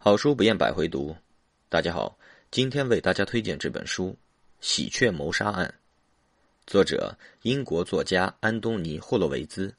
[0.00, 1.14] 好书不厌百回读，
[1.68, 2.16] 大家好，
[2.52, 4.10] 今天为大家推荐这本书
[4.60, 5.66] 《喜鹊谋杀案》，
[6.68, 7.12] 作者
[7.42, 9.74] 英国作家安东尼·霍洛维兹。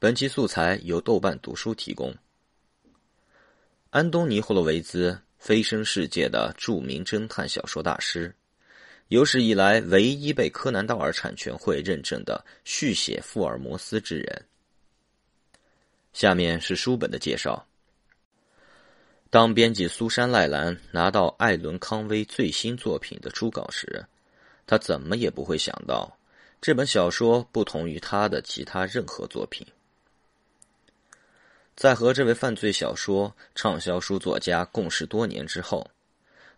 [0.00, 2.12] 本期素材由豆瓣读书提供。
[3.90, 8.34] 安东尼·霍洛维兹，蜚声世界的著名侦探小说大师，
[9.06, 14.44] 有史以来唯一被柯南道尔产权会认证的续写福尔摩斯之人。
[16.12, 17.64] 下面是书本的介绍。
[19.30, 24.04] 当编辑苏珊·赖兰拿到艾伦·康威最新作品的初稿时，
[24.66, 26.18] 他怎么也不会想到，
[26.60, 29.64] 这本小说不同于他的其他任何作品。
[31.76, 35.88] 在和这位犯罪小说畅销书作家共事多年之后，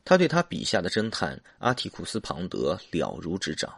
[0.02, 3.70] 他对他笔下的侦探阿提库斯·庞德了如指掌。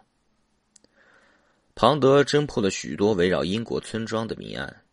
[1.74, 4.83] 庞德侦破了许多围绕英国村庄的谜案。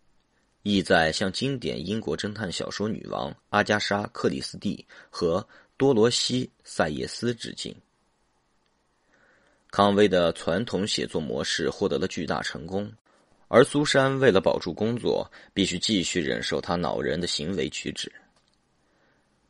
[0.64, 7.76] 意在向经典英国侦探小说女王阿加莎·克里斯蒂和多罗西·塞耶斯致敬。
[9.72, 12.92] 康威的传统写作模式获得了巨大成功，
[13.48, 18.12] 而苏珊为了保住工作，必须继续忍受他恼人的行为举止。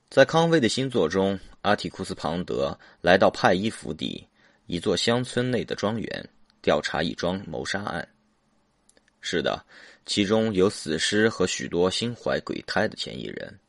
[0.10, 4.28] 在康威的新作中，阿提库斯·庞德来到派伊府邸
[4.68, 6.30] 一座乡村内的庄园，
[6.62, 8.08] 调查一桩谋杀案。
[9.22, 9.66] 是的。
[10.06, 13.60] 其中有死尸和许多心怀鬼胎的嫌疑人。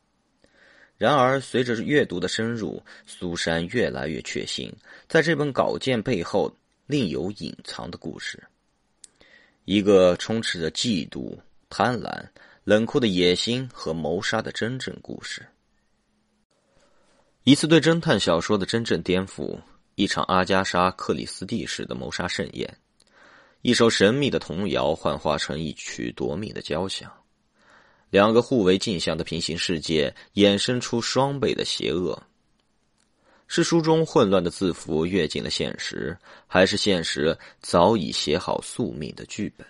[0.97, 4.71] 然而，随着阅读的深入，苏珊越来越确信，
[5.07, 6.53] 在这本稿件背后
[6.87, 8.41] 另有隐藏的故事，
[9.65, 11.37] 一个充斥着嫉妒、
[11.69, 12.25] 贪婪、
[12.63, 15.45] 冷酷的野心和谋杀的真正故事。
[17.43, 19.59] 一次对侦探小说的真正颠覆，
[19.95, 22.77] 一场阿加莎·克里斯蒂式的谋杀盛宴。
[23.63, 27.09] 一首神秘的童谣幻化成一曲夺命的交响，
[28.09, 32.21] 两个互为镜像的平行世界衍生出双倍的邪恶。
[33.47, 39.65] 是书中混乱的字符跃进了现实，还是现实早已写好宿命的剧本？